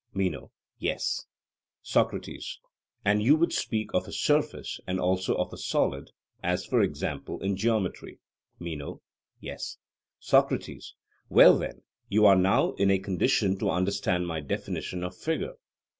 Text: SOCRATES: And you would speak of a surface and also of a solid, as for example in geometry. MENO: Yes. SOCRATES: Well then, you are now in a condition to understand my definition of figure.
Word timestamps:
SOCRATES: 1.83 2.59
And 3.05 3.21
you 3.21 3.35
would 3.35 3.53
speak 3.53 3.93
of 3.93 4.07
a 4.07 4.11
surface 4.11 4.79
and 4.87 4.99
also 4.99 5.35
of 5.35 5.53
a 5.53 5.57
solid, 5.57 6.09
as 6.41 6.65
for 6.65 6.81
example 6.81 7.39
in 7.43 7.55
geometry. 7.55 8.19
MENO: 8.57 9.03
Yes. 9.41 9.77
SOCRATES: 10.19 10.95
Well 11.29 11.55
then, 11.55 11.83
you 12.09 12.25
are 12.25 12.35
now 12.35 12.71
in 12.71 12.89
a 12.89 12.97
condition 12.97 13.59
to 13.59 13.69
understand 13.69 14.25
my 14.25 14.39
definition 14.39 15.03
of 15.03 15.15
figure. 15.15 15.53